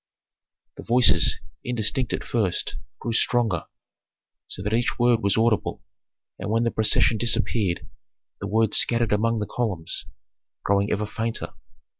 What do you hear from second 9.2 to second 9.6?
the